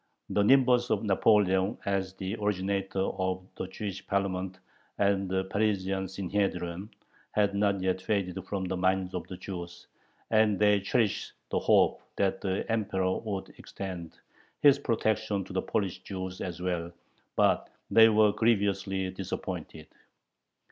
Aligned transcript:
The 0.31 0.41
nimbus 0.41 0.89
of 0.89 1.03
Napoleon 1.03 1.77
as 1.85 2.15
the 2.15 2.35
originator 2.37 3.01
of 3.03 3.45
the 3.55 3.67
"Jewish 3.67 4.03
Parliament" 4.07 4.57
and 4.97 5.29
the 5.29 5.43
Parisian 5.43 6.07
Synhedrion, 6.07 6.89
had 7.33 7.53
not 7.53 7.81
yet 7.83 8.01
faded 8.01 8.43
from 8.47 8.65
the 8.65 8.75
minds 8.77 9.13
of 9.13 9.27
the 9.27 9.37
Jews, 9.37 9.85
and 10.31 10.57
they 10.57 10.79
cherished 10.79 11.33
the 11.51 11.59
hope 11.59 12.01
that 12.15 12.41
the 12.41 12.65
Emperor 12.67 13.19
would 13.19 13.49
extend 13.59 14.17
his 14.63 14.79
protection 14.79 15.43
to 15.43 15.53
the 15.53 15.61
Polish 15.61 16.01
Jews 16.01 16.41
as 16.41 16.59
well, 16.59 16.91
but 17.35 17.69
they 17.91 18.09
were 18.09 18.31
grievously 18.31 19.11
disappointed. 19.11 19.85